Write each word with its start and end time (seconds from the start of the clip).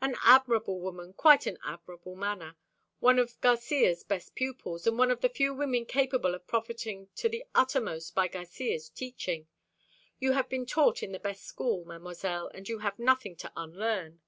"An 0.00 0.14
admirable 0.22 0.78
woman, 0.80 1.12
quite 1.12 1.44
an 1.46 1.58
admirable 1.64 2.14
manner 2.14 2.56
one 3.00 3.18
of 3.18 3.40
Garcia's 3.40 4.04
best 4.04 4.36
pupils, 4.36 4.86
and 4.86 4.96
one 4.96 5.10
of 5.10 5.22
the 5.22 5.28
few 5.28 5.52
women 5.52 5.86
capable 5.86 6.36
of 6.36 6.46
profiting 6.46 7.08
to 7.16 7.28
the 7.28 7.44
uttermost 7.52 8.14
by 8.14 8.28
Garcia's 8.28 8.88
teaching. 8.88 9.48
You 10.20 10.34
have 10.34 10.48
been 10.48 10.66
taught 10.66 11.02
in 11.02 11.10
the 11.10 11.18
best 11.18 11.42
school, 11.42 11.84
Mademoiselle, 11.84 12.46
and 12.54 12.68
you 12.68 12.78
have 12.78 13.00
nothing 13.00 13.34
to 13.38 13.52
unlearn. 13.56 14.20